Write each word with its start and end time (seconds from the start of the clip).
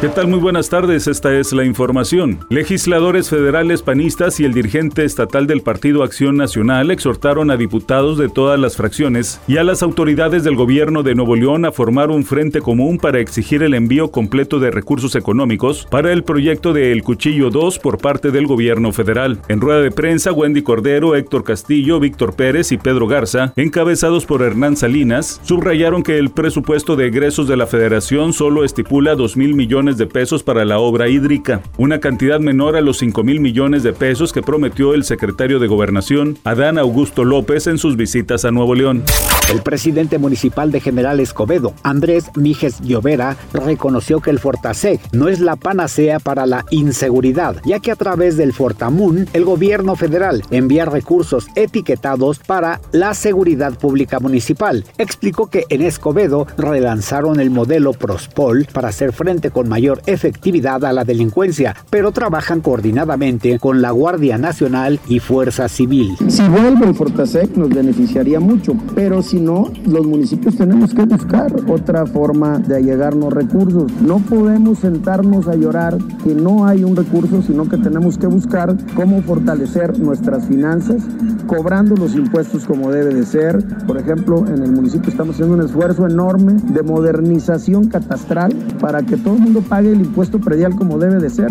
¿Qué 0.00 0.08
tal? 0.08 0.28
Muy 0.28 0.38
buenas 0.38 0.68
tardes, 0.68 1.08
esta 1.08 1.34
es 1.34 1.52
la 1.52 1.64
información. 1.64 2.38
Legisladores 2.50 3.30
federales 3.30 3.82
panistas 3.82 4.38
y 4.38 4.44
el 4.44 4.54
dirigente 4.54 5.04
estatal 5.04 5.48
del 5.48 5.62
Partido 5.62 6.04
Acción 6.04 6.36
Nacional 6.36 6.92
exhortaron 6.92 7.50
a 7.50 7.56
diputados 7.56 8.16
de 8.16 8.28
todas 8.28 8.60
las 8.60 8.76
fracciones 8.76 9.40
y 9.48 9.56
a 9.56 9.64
las 9.64 9.82
autoridades 9.82 10.44
del 10.44 10.54
gobierno 10.54 11.02
de 11.02 11.16
Nuevo 11.16 11.34
León 11.34 11.64
a 11.64 11.72
formar 11.72 12.10
un 12.10 12.24
frente 12.24 12.60
común 12.60 12.98
para 12.98 13.18
exigir 13.18 13.64
el 13.64 13.74
envío 13.74 14.12
completo 14.12 14.60
de 14.60 14.70
recursos 14.70 15.16
económicos 15.16 15.88
para 15.90 16.12
el 16.12 16.22
proyecto 16.22 16.72
de 16.72 16.92
El 16.92 17.02
Cuchillo 17.02 17.50
2 17.50 17.80
por 17.80 17.98
parte 17.98 18.30
del 18.30 18.46
gobierno 18.46 18.92
federal. 18.92 19.40
En 19.48 19.60
rueda 19.60 19.80
de 19.80 19.90
prensa, 19.90 20.30
Wendy 20.30 20.62
Cordero, 20.62 21.16
Héctor 21.16 21.42
Castillo, 21.42 21.98
Víctor 21.98 22.36
Pérez 22.36 22.70
y 22.70 22.78
Pedro 22.78 23.08
Garza, 23.08 23.52
encabezados 23.56 24.26
por 24.26 24.42
Hernán 24.42 24.76
Salinas, 24.76 25.40
subrayaron 25.42 26.04
que 26.04 26.18
el 26.18 26.30
presupuesto 26.30 26.94
de 26.94 27.08
egresos 27.08 27.48
de 27.48 27.56
la 27.56 27.66
federación 27.66 28.32
solo 28.32 28.62
estipula 28.62 29.16
2 29.16 29.36
mil 29.36 29.56
millones 29.56 29.87
de 29.96 30.06
pesos 30.06 30.42
para 30.42 30.64
la 30.64 30.78
obra 30.78 31.08
hídrica, 31.08 31.62
una 31.78 32.00
cantidad 32.00 32.40
menor 32.40 32.76
a 32.76 32.80
los 32.80 32.98
5 32.98 33.24
mil 33.24 33.40
millones 33.40 33.82
de 33.82 33.92
pesos 33.92 34.32
que 34.32 34.42
prometió 34.42 34.92
el 34.92 35.04
secretario 35.04 35.58
de 35.58 35.68
Gobernación, 35.68 36.36
Adán 36.44 36.78
Augusto 36.78 37.24
López, 37.24 37.66
en 37.66 37.78
sus 37.78 37.96
visitas 37.96 38.44
a 38.44 38.50
Nuevo 38.50 38.74
León. 38.74 39.04
El 39.50 39.62
presidente 39.62 40.18
municipal 40.18 40.70
de 40.70 40.80
General 40.80 41.20
Escobedo, 41.20 41.72
Andrés 41.82 42.30
Mijes 42.36 42.80
Llovera, 42.80 43.36
reconoció 43.54 44.20
que 44.20 44.30
el 44.30 44.38
Fortasec 44.38 45.00
no 45.12 45.28
es 45.28 45.40
la 45.40 45.56
panacea 45.56 46.18
para 46.18 46.44
la 46.44 46.66
inseguridad, 46.70 47.56
ya 47.64 47.78
que 47.78 47.90
a 47.90 47.96
través 47.96 48.36
del 48.36 48.52
Fortamun, 48.52 49.26
el 49.32 49.44
gobierno 49.44 49.96
federal 49.96 50.42
envía 50.50 50.84
recursos 50.84 51.46
etiquetados 51.54 52.40
para 52.40 52.80
la 52.92 53.14
seguridad 53.14 53.78
pública 53.78 54.20
municipal. 54.20 54.84
Explicó 54.98 55.48
que 55.48 55.64
en 55.68 55.82
Escobedo 55.82 56.46
relanzaron 56.58 57.40
el 57.40 57.50
modelo 57.50 57.92
Prospol 57.92 58.66
para 58.72 58.88
hacer 58.88 59.12
frente 59.12 59.50
con 59.50 59.68
mayor 59.68 59.77
efectividad 60.06 60.84
a 60.84 60.92
la 60.92 61.04
delincuencia, 61.04 61.74
pero 61.90 62.12
trabajan 62.12 62.60
coordinadamente 62.60 63.58
con 63.58 63.80
la 63.80 63.90
Guardia 63.90 64.38
Nacional 64.38 65.00
y 65.08 65.18
Fuerza 65.20 65.68
Civil. 65.68 66.16
Si 66.28 66.46
vuelve 66.48 66.86
el 66.86 66.94
Fortasec 66.94 67.56
nos 67.56 67.70
beneficiaría 67.70 68.40
mucho, 68.40 68.74
pero 68.94 69.22
si 69.22 69.40
no, 69.40 69.72
los 69.86 70.06
municipios 70.06 70.56
tenemos 70.56 70.94
que 70.94 71.04
buscar 71.04 71.52
otra 71.68 72.06
forma 72.06 72.58
de 72.58 72.76
allegarnos 72.76 73.32
recursos. 73.32 73.90
No 74.00 74.18
podemos 74.18 74.80
sentarnos 74.80 75.48
a 75.48 75.54
llorar 75.54 75.98
que 76.24 76.34
no 76.34 76.66
hay 76.66 76.84
un 76.84 76.96
recurso, 76.96 77.42
sino 77.42 77.68
que 77.68 77.78
tenemos 77.78 78.18
que 78.18 78.26
buscar 78.26 78.76
cómo 78.94 79.22
fortalecer 79.22 79.98
nuestras 79.98 80.46
finanzas, 80.46 81.02
cobrando 81.48 81.96
los 81.96 82.14
impuestos 82.14 82.64
como 82.64 82.92
debe 82.92 83.12
de 83.12 83.26
ser. 83.26 83.58
Por 83.88 83.98
ejemplo, 83.98 84.46
en 84.46 84.62
el 84.62 84.70
municipio 84.70 85.10
estamos 85.10 85.34
haciendo 85.34 85.56
un 85.56 85.62
esfuerzo 85.62 86.06
enorme 86.06 86.52
de 86.72 86.84
modernización 86.84 87.88
catastral 87.88 88.54
para 88.80 89.02
que 89.02 89.16
todo 89.16 89.34
el 89.34 89.40
mundo 89.40 89.62
pague 89.62 89.90
el 89.90 90.02
impuesto 90.02 90.38
predial 90.38 90.76
como 90.76 90.98
debe 90.98 91.18
de 91.18 91.30
ser. 91.30 91.48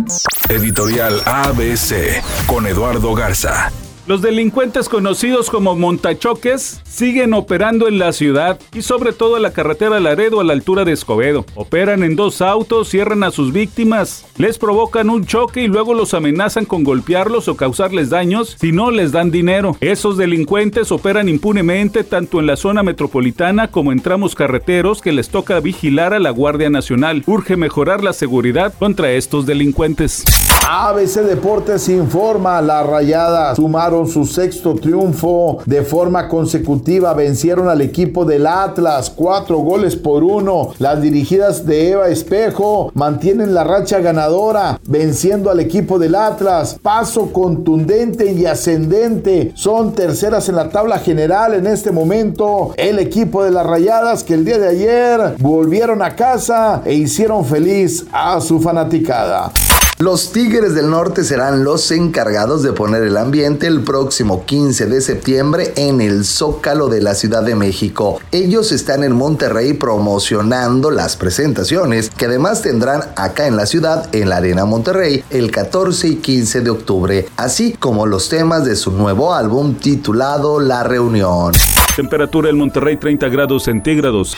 Editorial 0.48 1.16
ABC 1.26 2.23
con 2.48 2.66
Eduardo 2.66 3.14
Garza. 3.14 3.70
Los 4.08 4.22
delincuentes 4.22 4.88
conocidos 4.88 5.50
como 5.50 5.75
montachoques 5.75 6.81
siguen 6.88 7.33
operando 7.33 7.89
en 7.89 8.00
la 8.00 8.14
ciudad 8.14 8.58
y 8.73 8.81
sobre 8.81 9.11
todo 9.11 9.36
en 9.36 9.44
la 9.44 9.52
carretera 9.52 9.99
Laredo 9.99 10.39
a 10.39 10.45
la 10.45 10.53
altura 10.53 10.86
de 10.86 10.94
Escobedo. 10.94 11.45
Operan 11.55 12.03
en 12.03 12.16
dos 12.16 12.41
autos, 12.41 12.88
cierran 12.88 13.25
a 13.25 13.31
sus 13.31 13.52
víctimas, 13.52 14.23
les 14.38 14.58
provocan 14.58 15.09
un 15.09 15.25
choque 15.25 15.64
y 15.64 15.67
luego 15.67 15.94
los 15.94 16.14
amenazan 16.14 16.64
con 16.64 16.86
golpearlos 16.86 17.49
o 17.49 17.58
causarles 17.58 18.09
daños 18.09 18.55
si 18.58 18.72
no 18.72 18.91
les 18.91 19.11
dan 19.11 19.30
dinero. 19.30 19.75
Esos 19.81 20.16
delincuentes 20.16 20.89
operan 20.94 21.27
impunemente 21.27 22.05
tanto 22.05 22.39
en 22.39 22.47
la 22.47 22.55
zona 22.55 22.83
metropolitana 22.83 23.71
como 23.71 23.92
en 23.92 23.99
tramos 23.99 24.36
carreteros 24.36 25.02
que 25.02 25.11
les 25.11 25.27
toca 25.27 25.59
vigilar 25.59 26.14
a 26.14 26.19
la 26.19 26.30
Guardia 26.30 26.70
Nacional. 26.70 27.23
Urge 27.27 27.58
mejorar 27.58 28.05
la 28.05 28.14
seguridad 28.14 28.73
contra 28.80 29.11
estos 29.11 29.45
delincuentes. 29.45 30.23
ABC 30.70 31.21
Deportes 31.21 31.87
informa, 31.87 32.61
la 32.61 32.83
Rayada 32.83 33.55
sumaron 33.55 33.96
su 34.05 34.25
sexto 34.25 34.75
triunfo 34.75 35.59
de 35.65 35.81
forma 35.81 36.27
consecutiva, 36.27 37.13
vencieron 37.13 37.69
al 37.69 37.81
equipo 37.81 38.25
del 38.25 38.45
Atlas, 38.45 39.09
cuatro 39.09 39.58
goles 39.59 39.95
por 39.95 40.23
uno. 40.23 40.73
Las 40.77 41.02
dirigidas 41.02 41.65
de 41.65 41.91
Eva 41.91 42.09
Espejo 42.09 42.91
mantienen 42.93 43.53
la 43.53 43.63
racha 43.63 43.99
ganadora, 43.99 44.80
venciendo 44.87 45.49
al 45.49 45.59
equipo 45.59 45.97
del 45.97 46.15
Atlas. 46.15 46.77
Paso 46.81 47.31
contundente 47.33 48.31
y 48.33 48.45
ascendente, 48.45 49.52
son 49.55 49.93
terceras 49.93 50.49
en 50.49 50.55
la 50.55 50.69
tabla 50.69 50.99
general 50.99 51.53
en 51.53 51.67
este 51.67 51.91
momento. 51.91 52.73
El 52.77 52.99
equipo 52.99 53.43
de 53.43 53.52
las 53.52 53.65
Rayadas 53.65 54.23
que 54.23 54.33
el 54.33 54.45
día 54.45 54.58
de 54.58 54.67
ayer 54.67 55.35
volvieron 55.39 56.02
a 56.02 56.15
casa 56.15 56.81
e 56.85 56.93
hicieron 56.93 57.45
feliz 57.45 58.05
a 58.11 58.39
su 58.41 58.59
fanaticada. 58.59 59.52
Los 59.99 60.31
Tigres 60.31 60.75
del 60.75 60.91
Norte 60.91 61.23
serán 61.23 61.63
los 61.63 61.89
encargados 61.89 62.61
de 62.61 62.71
poner 62.71 63.02
el 63.02 63.17
ambiente 63.17 63.65
el 63.65 63.81
próximo 63.81 64.45
15 64.45 64.85
de 64.85 65.02
septiembre 65.02 65.73
en 65.75 66.02
el 66.02 66.23
Zócalo 66.23 66.87
de 66.87 67.02
la 67.02 67.15
Ciudad 67.15 67.41
de 67.41 67.55
México. 67.55 68.19
Ellos 68.31 68.71
están 68.71 69.03
en 69.03 69.13
Monterrey 69.13 69.73
promocionando 69.73 70.91
las 70.91 71.15
presentaciones 71.15 72.11
que 72.11 72.27
además 72.27 72.61
tendrán 72.61 73.05
acá 73.15 73.47
en 73.47 73.58
la 73.58 73.65
ciudad, 73.65 74.08
en 74.13 74.30
la 74.30 74.37
Arena 74.37 74.65
Monterrey, 74.65 75.23
el 75.31 75.49
14 75.49 76.09
y 76.09 76.15
15 76.17 76.61
de 76.61 76.69
octubre, 76.69 77.27
así 77.35 77.73
como 77.73 78.05
los 78.05 78.29
temas 78.29 78.65
de 78.65 78.75
su 78.75 78.91
nuevo 78.91 79.33
álbum 79.33 79.73
titulado 79.73 80.59
La 80.59 80.83
Reunión. 80.83 81.53
Temperatura 81.95 82.52
en 82.52 82.58
Monterrey 82.59 82.97
30 82.97 83.29
grados 83.29 83.64
centígrados. 83.64 84.37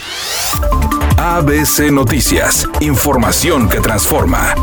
ABC 1.18 1.92
Noticias, 1.92 2.66
información 2.80 3.68
que 3.68 3.82
transforma. 3.82 4.56